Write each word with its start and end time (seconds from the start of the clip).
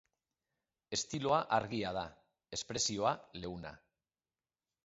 Estiloa 0.97 1.41
argia 1.59 1.93
da, 1.99 2.07
espresioa 2.59 3.15
leuna. 3.45 3.75